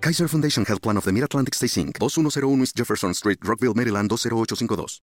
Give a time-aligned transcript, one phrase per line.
[0.00, 4.08] Kaiser Foundation Health Plan of the Mid-Atlantic Stay Inc., 2101 East Jefferson Street, Rockville, Maryland
[4.08, 5.02] 20852.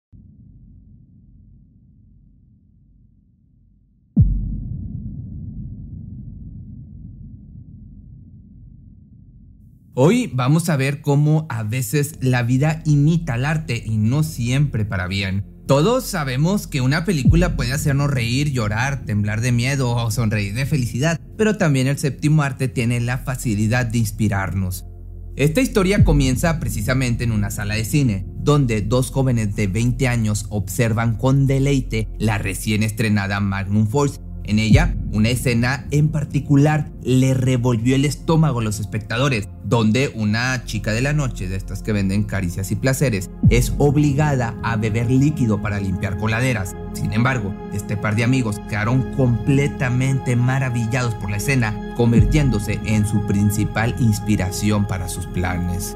[9.93, 14.83] Hoy vamos a ver cómo a veces la vida imita al arte y no siempre
[14.85, 15.56] para bien.
[15.67, 20.65] Todos sabemos que una película puede hacernos reír, llorar, temblar de miedo o sonreír de
[20.65, 24.85] felicidad, pero también el séptimo arte tiene la facilidad de inspirarnos.
[25.35, 30.45] Esta historia comienza precisamente en una sala de cine, donde dos jóvenes de 20 años
[30.51, 37.33] observan con deleite la recién estrenada Magnum Force en ella, una escena en particular le
[37.33, 41.91] revolvió el estómago a los espectadores, donde una chica de la noche, de estas que
[41.91, 46.75] venden caricias y placeres, es obligada a beber líquido para limpiar coladeras.
[46.93, 53.25] Sin embargo, este par de amigos quedaron completamente maravillados por la escena, convirtiéndose en su
[53.27, 55.95] principal inspiración para sus planes.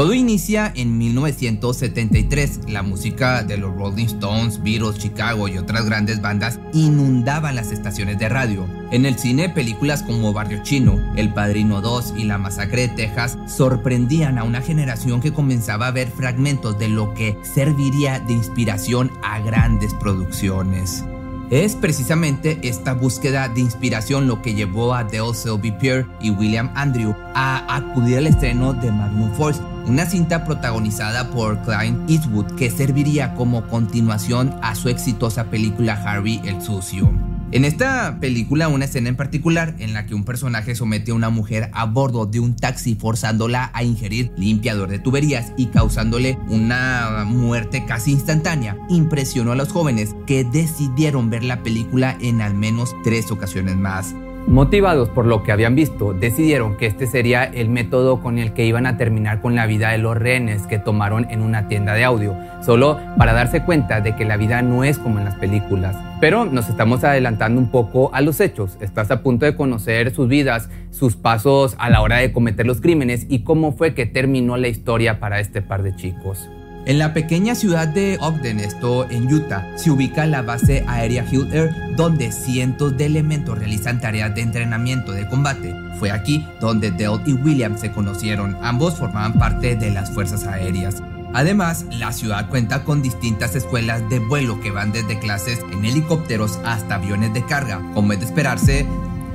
[0.00, 2.60] Todo inicia en 1973.
[2.68, 8.18] La música de los Rolling Stones, Beatles, Chicago y otras grandes bandas inundaban las estaciones
[8.18, 8.66] de radio.
[8.92, 13.36] En el cine, películas como Barrio Chino, El Padrino 2 y La Masacre de Texas
[13.46, 19.12] sorprendían a una generación que comenzaba a ver fragmentos de lo que serviría de inspiración
[19.22, 21.04] a grandes producciones.
[21.50, 26.70] Es precisamente esta búsqueda de inspiración lo que llevó a Dale Selby Pierre y William
[26.76, 32.70] Andrew a acudir al estreno de Magnum Force, una cinta protagonizada por Clint Eastwood que
[32.70, 37.12] serviría como continuación a su exitosa película Harvey el Sucio.
[37.52, 41.30] En esta película, una escena en particular en la que un personaje somete a una
[41.30, 47.24] mujer a bordo de un taxi forzándola a ingerir limpiador de tuberías y causándole una
[47.26, 52.94] muerte casi instantánea, impresionó a los jóvenes que decidieron ver la película en al menos
[53.02, 54.14] tres ocasiones más.
[54.46, 58.66] Motivados por lo que habían visto, decidieron que este sería el método con el que
[58.66, 62.04] iban a terminar con la vida de los rehenes que tomaron en una tienda de
[62.04, 65.96] audio, solo para darse cuenta de que la vida no es como en las películas.
[66.20, 68.76] Pero nos estamos adelantando un poco a los hechos.
[68.80, 72.80] Estás a punto de conocer sus vidas, sus pasos a la hora de cometer los
[72.80, 76.48] crímenes y cómo fue que terminó la historia para este par de chicos.
[76.90, 81.46] En la pequeña ciudad de Ogden, esto en Utah, se ubica la base aérea Hill
[81.52, 85.72] Air, donde cientos de elementos realizan tareas de entrenamiento de combate.
[86.00, 88.58] Fue aquí donde Dale y William se conocieron.
[88.60, 91.00] Ambos formaban parte de las fuerzas aéreas.
[91.32, 96.58] Además, la ciudad cuenta con distintas escuelas de vuelo que van desde clases en helicópteros
[96.64, 97.80] hasta aviones de carga.
[97.94, 98.84] Como es de esperarse,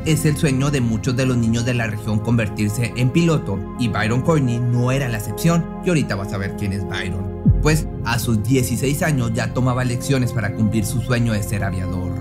[0.05, 3.87] es el sueño de muchos de los niños de la región convertirse en piloto y
[3.87, 7.35] Byron Courtney no era la excepción y ahorita vas a ver quién es Byron
[7.65, 12.11] pues a sus 16 años ya tomaba lecciones para cumplir su sueño de ser aviador.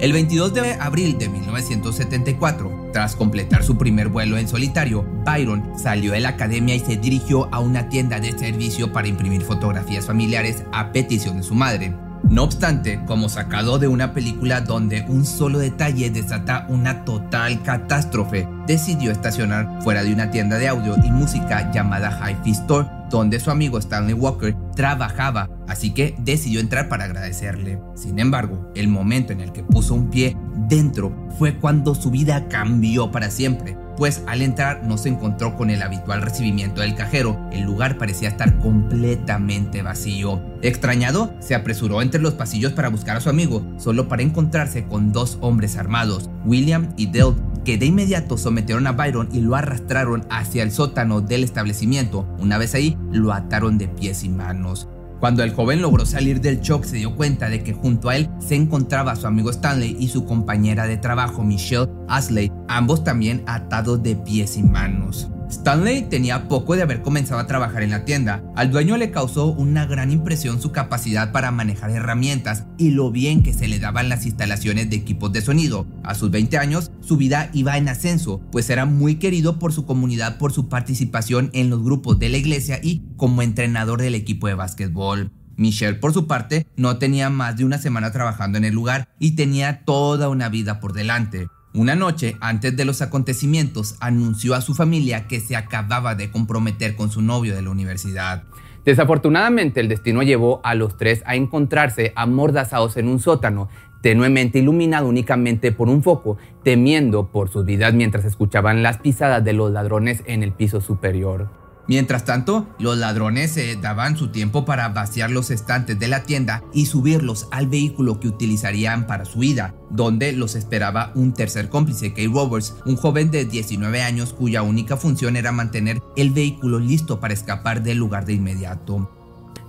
[0.00, 6.10] El 22 de abril de 1974, tras completar su primer vuelo en solitario, Byron salió
[6.10, 10.64] de la academia y se dirigió a una tienda de servicio para imprimir fotografías familiares
[10.72, 11.94] a petición de su madre.
[12.30, 18.46] No obstante, como sacado de una película donde un solo detalle desata una total catástrofe,
[18.66, 23.50] decidió estacionar fuera de una tienda de audio y música llamada Hi-Fi Store donde su
[23.50, 27.80] amigo Stanley Walker trabajaba, así que decidió entrar para agradecerle.
[27.94, 30.36] Sin embargo, el momento en el que puso un pie
[30.68, 33.76] dentro fue cuando su vida cambió para siempre.
[33.98, 38.28] Pues al entrar no se encontró con el habitual recibimiento del cajero, el lugar parecía
[38.28, 40.40] estar completamente vacío.
[40.62, 45.10] Extrañado, se apresuró entre los pasillos para buscar a su amigo, solo para encontrarse con
[45.10, 47.34] dos hombres armados, William y Dale,
[47.64, 52.24] que de inmediato sometieron a Byron y lo arrastraron hacia el sótano del establecimiento.
[52.38, 54.88] Una vez ahí, lo ataron de pies y manos.
[55.18, 58.30] Cuando el joven logró salir del shock se dio cuenta de que junto a él
[58.38, 64.02] se encontraba su amigo Stanley y su compañera de trabajo Michelle Asley, ambos también atados
[64.02, 65.28] de pies y manos.
[65.50, 68.42] Stanley tenía poco de haber comenzado a trabajar en la tienda.
[68.54, 73.42] Al dueño le causó una gran impresión su capacidad para manejar herramientas y lo bien
[73.42, 75.86] que se le daban las instalaciones de equipos de sonido.
[76.04, 79.86] A sus 20 años, su vida iba en ascenso, pues era muy querido por su
[79.86, 84.48] comunidad por su participación en los grupos de la iglesia y como entrenador del equipo
[84.48, 85.32] de básquetbol.
[85.56, 89.32] Michelle, por su parte, no tenía más de una semana trabajando en el lugar y
[89.32, 91.48] tenía toda una vida por delante.
[91.78, 96.96] Una noche, antes de los acontecimientos, anunció a su familia que se acababa de comprometer
[96.96, 98.42] con su novio de la universidad.
[98.84, 103.68] Desafortunadamente, el destino llevó a los tres a encontrarse amordazados en un sótano,
[104.02, 109.52] tenuemente iluminado únicamente por un foco, temiendo por sus vidas mientras escuchaban las pisadas de
[109.52, 111.67] los ladrones en el piso superior.
[111.88, 116.62] Mientras tanto, los ladrones se daban su tiempo para vaciar los estantes de la tienda
[116.74, 122.12] y subirlos al vehículo que utilizarían para su ida, donde los esperaba un tercer cómplice,
[122.12, 127.20] Kay Roberts, un joven de 19 años cuya única función era mantener el vehículo listo
[127.20, 129.10] para escapar del lugar de inmediato.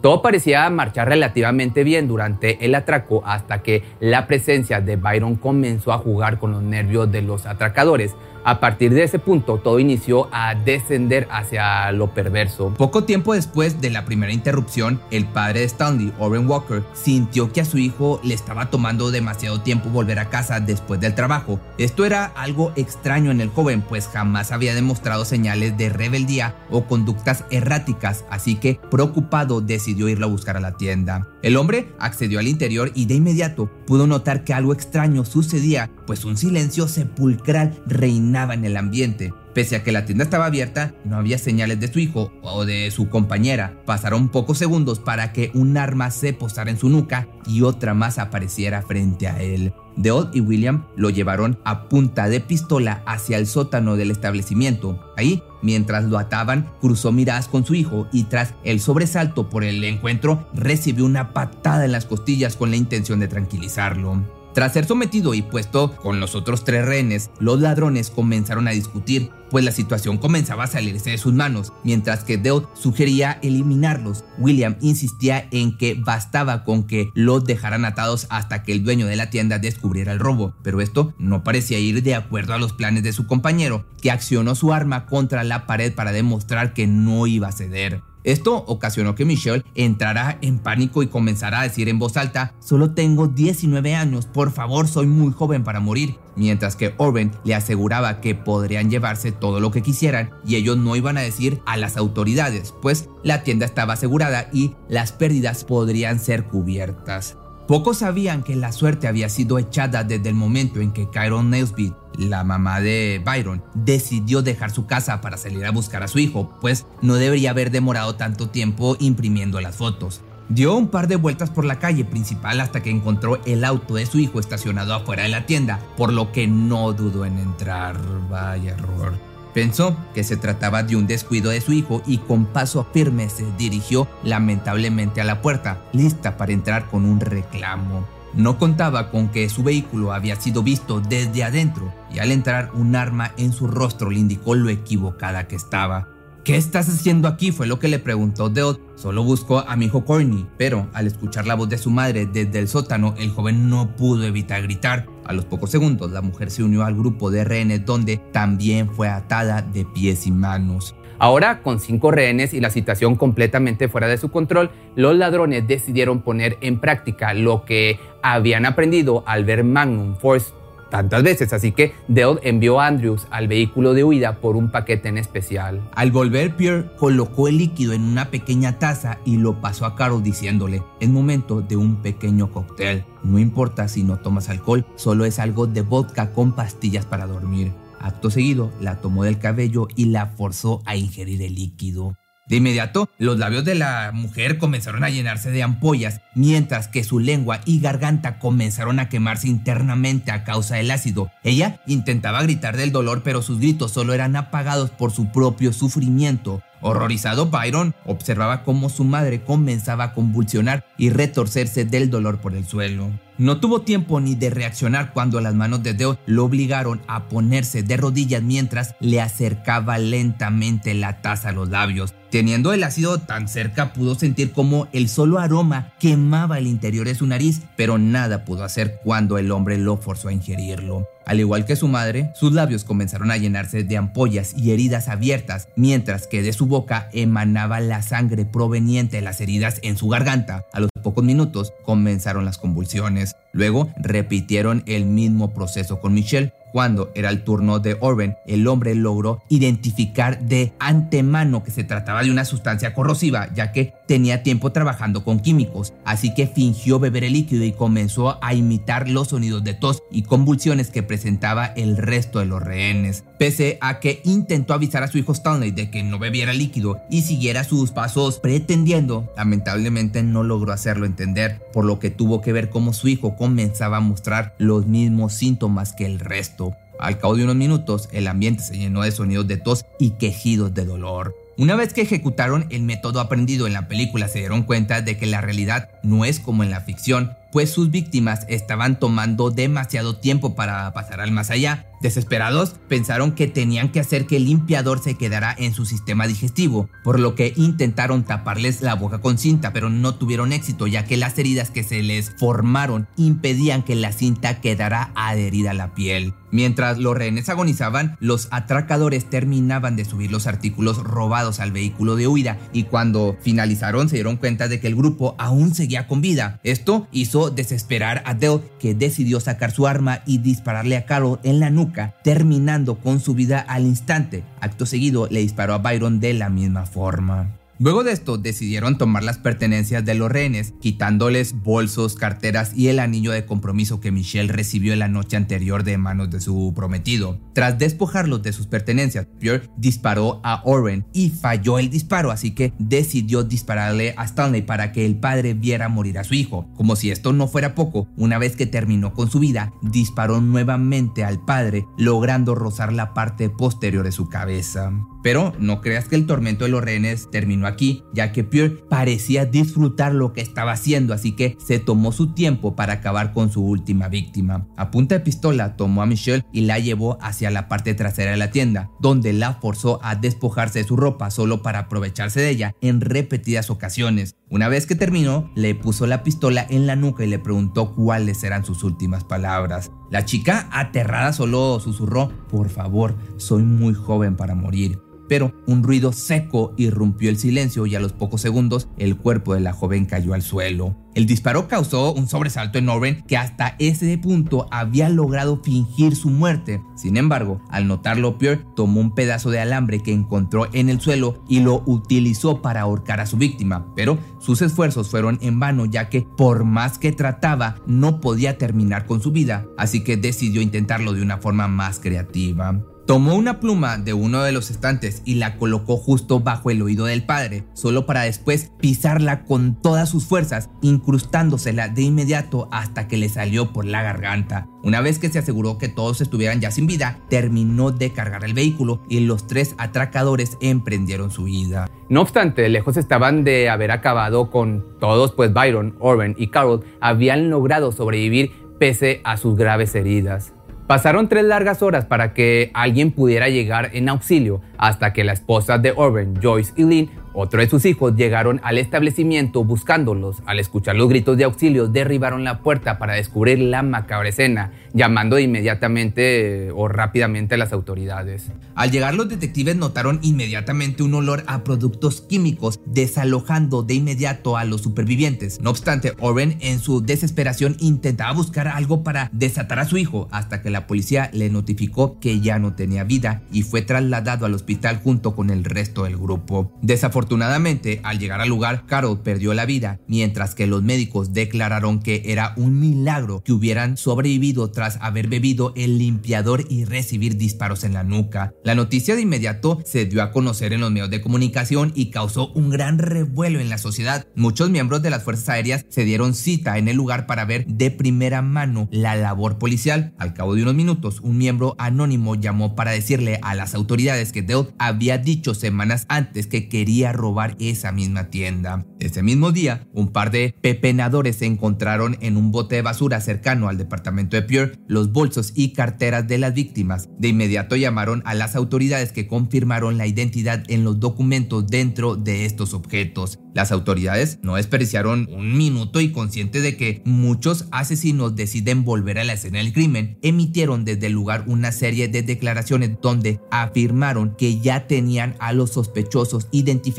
[0.01, 5.91] Todo parecía marchar relativamente bien durante el atraco hasta que la presencia de Byron comenzó
[5.91, 10.29] a jugar con los nervios de los atracadores, a partir de ese punto, todo inició
[10.31, 12.73] a descender hacia lo perverso.
[12.77, 17.61] Poco tiempo después de la primera interrupción, el padre de Stanley, Oren Walker, sintió que
[17.61, 21.59] a su hijo le estaba tomando demasiado tiempo volver a casa después del trabajo.
[21.77, 26.85] Esto era algo extraño en el joven, pues jamás había demostrado señales de rebeldía o
[26.85, 31.27] conductas erráticas, así que preocupado decidió irlo a buscar a la tienda.
[31.41, 36.25] El hombre accedió al interior y de inmediato pudo notar que algo extraño sucedía, pues
[36.25, 39.33] un silencio sepulcral reinaba en el ambiente.
[39.53, 42.91] Pese a que la tienda estaba abierta, no había señales de su hijo o de
[42.91, 43.81] su compañera.
[43.85, 48.19] Pasaron pocos segundos para que un arma se posara en su nuca y otra más
[48.19, 49.73] apareciera frente a él.
[49.95, 55.13] Deod y William lo llevaron a punta de pistola hacia el sótano del establecimiento.
[55.17, 59.83] Ahí, mientras lo ataban, cruzó miradas con su hijo y tras el sobresalto por el
[59.83, 64.38] encuentro, recibió una patada en las costillas con la intención de tranquilizarlo.
[64.59, 69.29] Tras ser sometido y puesto con los otros tres rehenes, los ladrones comenzaron a discutir,
[69.49, 74.25] pues la situación comenzaba a salirse de sus manos, mientras que Deod sugería eliminarlos.
[74.37, 79.15] William insistía en que bastaba con que los dejaran atados hasta que el dueño de
[79.15, 83.03] la tienda descubriera el robo, pero esto no parecía ir de acuerdo a los planes
[83.03, 87.47] de su compañero, que accionó su arma contra la pared para demostrar que no iba
[87.47, 88.01] a ceder.
[88.23, 92.91] Esto ocasionó que Michelle entrara en pánico y comenzara a decir en voz alta, solo
[92.91, 98.19] tengo 19 años, por favor soy muy joven para morir, mientras que Orben le aseguraba
[98.19, 101.95] que podrían llevarse todo lo que quisieran y ellos no iban a decir a las
[101.95, 107.37] autoridades, pues la tienda estaba asegurada y las pérdidas podrían ser cubiertas.
[107.69, 111.93] Pocos sabían que la suerte había sido echada desde el momento en que Kyron Nailsby,
[112.19, 116.53] la mamá de Byron, decidió dejar su casa para salir a buscar a su hijo,
[116.61, 120.21] pues no debería haber demorado tanto tiempo imprimiendo las fotos.
[120.49, 124.07] Dio un par de vueltas por la calle principal hasta que encontró el auto de
[124.07, 127.97] su hijo estacionado afuera de la tienda, por lo que no dudó en entrar.
[128.29, 129.13] Vaya error.
[129.53, 133.45] Pensó que se trataba de un descuido de su hijo y con paso firme se
[133.57, 138.18] dirigió lamentablemente a la puerta, lista para entrar con un reclamo.
[138.33, 142.95] No contaba con que su vehículo había sido visto desde adentro y al entrar un
[142.95, 146.07] arma en su rostro le indicó lo equivocada que estaba.
[146.43, 147.51] ¿Qué estás haciendo aquí?
[147.51, 148.79] fue lo que le preguntó Deod.
[148.95, 152.59] Solo buscó a mi hijo Corny, pero al escuchar la voz de su madre desde
[152.59, 155.05] el sótano, el joven no pudo evitar gritar.
[155.25, 159.09] A los pocos segundos, la mujer se unió al grupo de rehenes donde también fue
[159.09, 160.95] atada de pies y manos.
[161.19, 166.21] Ahora, con cinco rehenes y la situación completamente fuera de su control, los ladrones decidieron
[166.21, 170.53] poner en práctica lo que habían aprendido al ver Magnum Force
[170.89, 175.09] tantas veces, así que Dale envió a Andrews al vehículo de huida por un paquete
[175.09, 175.81] en especial.
[175.93, 180.23] Al volver, Pierre colocó el líquido en una pequeña taza y lo pasó a Carol
[180.23, 183.05] diciéndole, es momento de un pequeño cóctel.
[183.23, 187.71] No importa si no tomas alcohol, solo es algo de vodka con pastillas para dormir.
[187.99, 192.15] Acto seguido, la tomó del cabello y la forzó a ingerir el líquido.
[192.49, 197.19] De inmediato, los labios de la mujer comenzaron a llenarse de ampollas, mientras que su
[197.19, 201.29] lengua y garganta comenzaron a quemarse internamente a causa del ácido.
[201.43, 206.63] Ella intentaba gritar del dolor, pero sus gritos solo eran apagados por su propio sufrimiento.
[206.81, 212.65] Horrorizado, Byron observaba cómo su madre comenzaba a convulsionar y retorcerse del dolor por el
[212.65, 213.11] suelo.
[213.39, 217.83] No tuvo tiempo ni de reaccionar cuando las manos de Deo lo obligaron a ponerse
[217.83, 222.13] de rodillas mientras le acercaba lentamente la taza a los labios.
[222.29, 227.15] Teniendo el ácido tan cerca pudo sentir como el solo aroma quemaba el interior de
[227.15, 231.07] su nariz, pero nada pudo hacer cuando el hombre lo forzó a ingerirlo.
[231.25, 235.67] Al igual que su madre, sus labios comenzaron a llenarse de ampollas y heridas abiertas,
[235.75, 240.65] mientras que de su boca emanaba la sangre proveniente de las heridas en su garganta.
[240.73, 243.35] A los pocos minutos comenzaron las convulsiones.
[243.53, 248.95] Luego repitieron el mismo proceso con Michelle, cuando era el turno de Orben, el hombre
[248.95, 254.71] logró identificar de antemano que se trataba de una sustancia corrosiva, ya que tenía tiempo
[254.71, 259.63] trabajando con químicos, así que fingió beber el líquido y comenzó a imitar los sonidos
[259.63, 263.23] de tos y convulsiones que presentaba el resto de los rehenes.
[263.37, 267.21] Pese a que intentó avisar a su hijo Stanley de que no bebiera líquido y
[267.21, 272.71] siguiera sus pasos pretendiendo, lamentablemente no logró hacerlo entender, por lo que tuvo que ver
[272.71, 276.75] cómo su hijo comenzaba a mostrar los mismos síntomas que el resto.
[276.99, 280.73] Al cabo de unos minutos, el ambiente se llenó de sonidos de tos y quejidos
[280.73, 281.35] de dolor.
[281.59, 285.25] Una vez que ejecutaron el método aprendido en la película, se dieron cuenta de que
[285.25, 290.55] la realidad no es como en la ficción, pues sus víctimas estaban tomando demasiado tiempo
[290.55, 291.85] para pasar al más allá.
[292.01, 296.89] Desesperados, pensaron que tenían que hacer que el limpiador se quedara en su sistema digestivo,
[297.03, 301.17] por lo que intentaron taparles la boca con cinta, pero no tuvieron éxito ya que
[301.17, 306.33] las heridas que se les formaron impedían que la cinta quedara adherida a la piel.
[306.51, 312.27] Mientras los rehenes agonizaban, los atracadores terminaban de subir los artículos robados al vehículo de
[312.27, 316.59] huida y cuando finalizaron se dieron cuenta de que el grupo aún seguía con vida.
[316.63, 321.59] Esto hizo desesperar a Dell, que decidió sacar su arma y dispararle a Carol en
[321.59, 321.88] la nuca,
[322.23, 324.43] terminando con su vida al instante.
[324.61, 327.58] Acto seguido le disparó a Byron de la misma forma.
[327.81, 332.99] Luego de esto decidieron tomar las pertenencias de los rehenes, quitándoles bolsos, carteras y el
[332.99, 337.39] anillo de compromiso que Michelle recibió la noche anterior de manos de su prometido.
[337.53, 342.73] Tras despojarlos de sus pertenencias, Pierre disparó a Oren y falló el disparo, así que
[342.79, 346.69] decidió dispararle a Stanley para que el padre viera morir a su hijo.
[346.75, 351.23] Como si esto no fuera poco, una vez que terminó con su vida, disparó nuevamente
[351.23, 354.91] al padre, logrando rozar la parte posterior de su cabeza.
[355.23, 359.45] Pero no creas que el tormento de los rehenes terminó aquí, ya que Pierre parecía
[359.45, 363.63] disfrutar lo que estaba haciendo, así que se tomó su tiempo para acabar con su
[363.63, 364.67] última víctima.
[364.77, 368.37] A punta de pistola tomó a Michelle y la llevó hacia la parte trasera de
[368.37, 372.75] la tienda, donde la forzó a despojarse de su ropa solo para aprovecharse de ella
[372.81, 374.35] en repetidas ocasiones.
[374.51, 378.43] Una vez que terminó, le puso la pistola en la nuca y le preguntó cuáles
[378.43, 379.91] eran sus últimas palabras.
[380.09, 386.11] La chica, aterrada, solo susurró, por favor, soy muy joven para morir pero un ruido
[386.11, 390.33] seco irrumpió el silencio y a los pocos segundos el cuerpo de la joven cayó
[390.33, 390.97] al suelo.
[391.15, 396.29] El disparo causó un sobresalto en Oren que hasta ese punto había logrado fingir su
[396.29, 396.81] muerte.
[396.95, 401.43] Sin embargo, al notarlo, Pierre tomó un pedazo de alambre que encontró en el suelo
[401.49, 406.09] y lo utilizó para ahorcar a su víctima, pero sus esfuerzos fueron en vano ya
[406.09, 411.13] que por más que trataba no podía terminar con su vida, así que decidió intentarlo
[411.13, 412.81] de una forma más creativa.
[413.09, 417.05] Tomó una pluma de uno de los estantes y la colocó justo bajo el oído
[417.05, 423.17] del padre, solo para después pisarla con todas sus fuerzas, incrustándosela de inmediato hasta que
[423.17, 424.67] le salió por la garganta.
[424.83, 428.53] Una vez que se aseguró que todos estuvieran ya sin vida, terminó de cargar el
[428.53, 431.89] vehículo y los tres atracadores emprendieron su huida.
[432.09, 437.49] No obstante, lejos estaban de haber acabado con todos, pues Byron, Orben y Carol habían
[437.49, 440.53] logrado sobrevivir pese a sus graves heridas.
[440.89, 445.77] Pasaron tres largas horas para que alguien pudiera llegar en auxilio hasta que la esposa
[445.77, 450.37] de Orben, Joyce y Lynn, otro de sus hijos, llegaron al establecimiento buscándolos.
[450.45, 455.39] Al escuchar los gritos de auxilio, derribaron la puerta para descubrir la macabra escena, llamando
[455.39, 458.51] inmediatamente o rápidamente a las autoridades.
[458.75, 464.65] Al llegar los detectives notaron inmediatamente un olor a productos químicos, desalojando de inmediato a
[464.65, 465.59] los supervivientes.
[465.61, 470.61] No obstante, Orben en su desesperación intentaba buscar algo para desatar a su hijo, hasta
[470.61, 474.99] que la policía le notificó que ya no tenía vida y fue trasladado al hospital
[475.03, 476.71] junto con el resto del grupo.
[476.81, 481.99] Desafortunadamente, Afortunadamente, al llegar al lugar, Carol perdió la vida, mientras que los médicos declararon
[481.99, 487.83] que era un milagro que hubieran sobrevivido tras haber bebido el limpiador y recibir disparos
[487.83, 488.53] en la nuca.
[488.63, 492.53] La noticia de inmediato se dio a conocer en los medios de comunicación y causó
[492.53, 494.25] un gran revuelo en la sociedad.
[494.35, 497.91] Muchos miembros de las fuerzas aéreas se dieron cita en el lugar para ver de
[497.91, 500.13] primera mano la labor policial.
[500.19, 504.41] Al cabo de unos minutos, un miembro anónimo llamó para decirle a las autoridades que
[504.41, 508.85] Dell había dicho semanas antes que quería robar esa misma tienda.
[508.99, 513.69] Ese mismo día, un par de pepenadores se encontraron en un bote de basura cercano
[513.69, 517.09] al departamento de Pierre los bolsos y carteras de las víctimas.
[517.17, 522.45] De inmediato llamaron a las autoridades que confirmaron la identidad en los documentos dentro de
[522.45, 523.39] estos objetos.
[523.53, 529.23] Las autoridades no desperdiciaron un minuto y conscientes de que muchos asesinos deciden volver a
[529.23, 534.59] la escena del crimen, emitieron desde el lugar una serie de declaraciones donde afirmaron que
[534.59, 536.98] ya tenían a los sospechosos identificados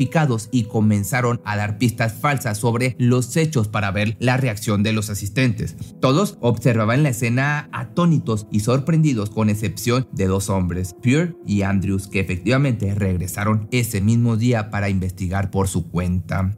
[0.51, 5.09] y comenzaron a dar pistas falsas sobre los hechos para ver la reacción de los
[5.09, 5.75] asistentes.
[5.99, 12.07] Todos observaban la escena atónitos y sorprendidos con excepción de dos hombres, Pierre y Andrews,
[12.07, 16.57] que efectivamente regresaron ese mismo día para investigar por su cuenta.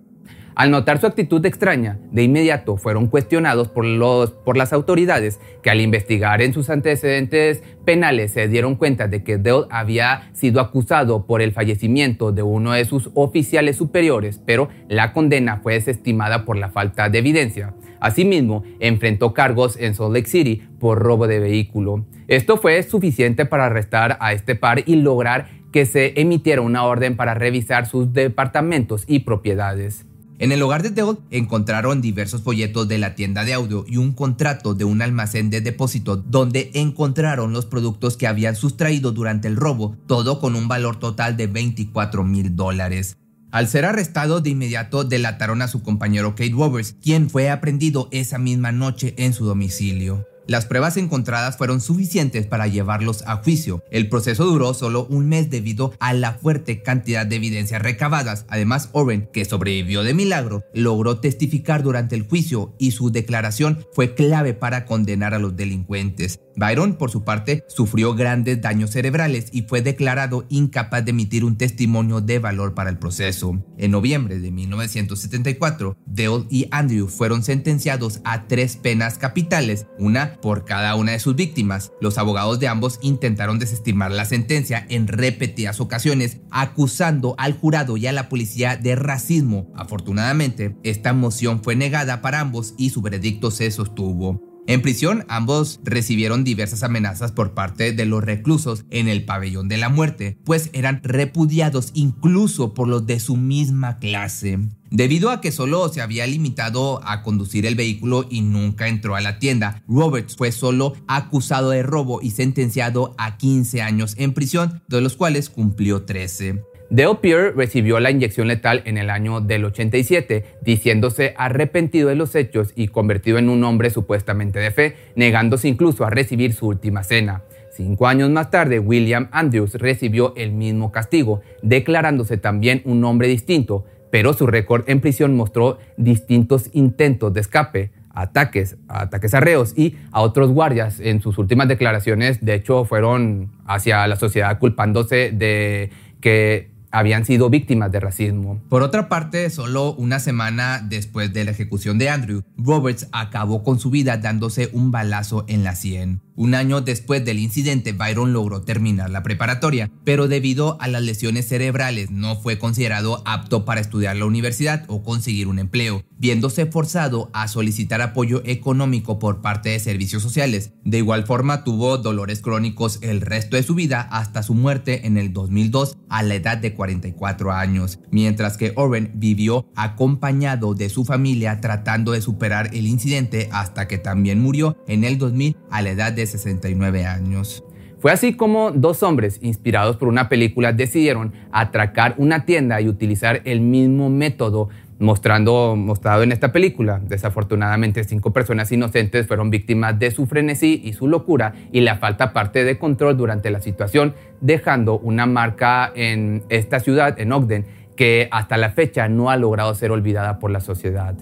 [0.56, 5.72] Al notar su actitud extraña, de inmediato fueron cuestionados por, los, por las autoridades que
[5.72, 11.26] al investigar en sus antecedentes penales se dieron cuenta de que Dell había sido acusado
[11.26, 16.58] por el fallecimiento de uno de sus oficiales superiores, pero la condena fue desestimada por
[16.58, 17.74] la falta de evidencia.
[18.00, 22.06] Asimismo, enfrentó cargos en Salt Lake City por robo de vehículo.
[22.28, 27.16] Esto fue suficiente para arrestar a este par y lograr que se emitiera una orden
[27.16, 30.06] para revisar sus departamentos y propiedades.
[30.44, 34.12] En el hogar de Deol encontraron diversos folletos de la tienda de audio y un
[34.12, 39.56] contrato de un almacén de depósito donde encontraron los productos que habían sustraído durante el
[39.56, 43.16] robo, todo con un valor total de 24 mil dólares.
[43.52, 48.38] Al ser arrestado de inmediato delataron a su compañero Kate Roberts, quien fue aprendido esa
[48.38, 50.28] misma noche en su domicilio.
[50.46, 53.84] Las pruebas encontradas fueron suficientes para llevarlos a juicio.
[53.92, 58.46] El proceso duró solo un mes debido a la fuerte cantidad de evidencias recabadas.
[58.50, 64.16] Además, Oren, que sobrevivió de milagro, logró testificar durante el juicio y su declaración fue
[64.16, 66.40] clave para condenar a los delincuentes.
[66.56, 71.58] Byron, por su parte, sufrió grandes daños cerebrales y fue declarado incapaz de emitir un
[71.58, 73.64] testimonio de valor para el proceso.
[73.78, 80.66] En noviembre de 1974, Dale y Andrew fueron sentenciados a tres penas capitales, una por
[80.66, 81.92] cada una de sus víctimas.
[82.02, 88.08] Los abogados de ambos intentaron desestimar la sentencia en repetidas ocasiones, acusando al jurado y
[88.08, 89.72] a la policía de racismo.
[89.76, 94.54] Afortunadamente, esta moción fue negada para ambos y su veredicto se sostuvo.
[94.66, 99.78] En prisión, ambos recibieron diversas amenazas por parte de los reclusos en el pabellón de
[99.78, 104.60] la muerte, pues eran repudiados incluso por los de su misma clase.
[104.94, 109.22] Debido a que solo se había limitado a conducir el vehículo y nunca entró a
[109.22, 114.84] la tienda, Roberts fue solo acusado de robo y sentenciado a 15 años en prisión,
[114.88, 116.62] de los cuales cumplió 13.
[116.92, 122.36] Dale Pierre recibió la inyección letal en el año del 87, diciéndose arrepentido de los
[122.36, 127.04] hechos y convertido en un hombre supuestamente de fe, negándose incluso a recibir su última
[127.04, 127.42] cena.
[127.72, 133.86] Cinco años más tarde, William Andrews recibió el mismo castigo, declarándose también un hombre distinto,
[134.14, 139.96] pero su récord en prisión mostró distintos intentos de escape, ataques, ataques a reos y
[140.12, 141.00] a otros guardias.
[141.00, 145.90] En sus últimas declaraciones, de hecho, fueron hacia la sociedad culpándose de
[146.22, 148.62] que habían sido víctimas de racismo.
[148.70, 153.80] Por otra parte, solo una semana después de la ejecución de Andrew, Roberts acabó con
[153.80, 156.22] su vida dándose un balazo en la sien.
[156.36, 161.48] Un año después del incidente, Byron logró terminar la preparatoria, pero debido a las lesiones
[161.48, 167.30] cerebrales no fue considerado apto para estudiar la universidad o conseguir un empleo, viéndose forzado
[167.34, 170.72] a solicitar apoyo económico por parte de servicios sociales.
[170.84, 175.18] De igual forma, tuvo dolores crónicos el resto de su vida hasta su muerte en
[175.18, 181.06] el 2002 a la edad de 44 años, mientras que Oren vivió acompañado de su
[181.06, 185.92] familia tratando de superar el incidente hasta que también murió en el 2000 a la
[185.92, 187.64] edad de 69 años.
[188.00, 193.42] Fue así como dos hombres, inspirados por una película, decidieron atracar una tienda y utilizar
[193.46, 194.68] el mismo método
[195.00, 197.00] mostrando, mostrado en esta película.
[197.02, 202.34] Desafortunadamente, cinco personas inocentes fueron víctimas de su frenesí y su locura y la falta
[202.34, 208.28] parte de control durante la situación, dejando una marca en esta ciudad, en Ogden, que
[208.32, 211.16] hasta la fecha no ha logrado ser olvidada por la sociedad.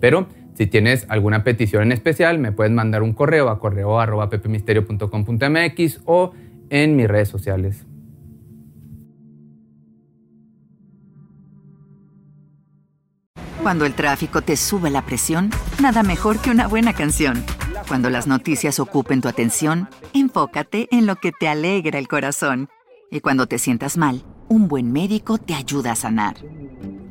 [0.00, 4.30] Pero si tienes alguna petición en especial, me puedes mandar un correo a correo arroba
[4.30, 6.32] pepemisterio.com.mx o
[6.70, 7.84] en mis redes sociales.
[13.62, 15.50] Cuando el tráfico te sube la presión,
[15.82, 17.44] nada mejor que una buena canción.
[17.88, 22.68] Cuando las noticias ocupen tu atención, enfócate en lo que te alegra el corazón.
[23.10, 26.36] Y cuando te sientas mal, un buen médico te ayuda a sanar.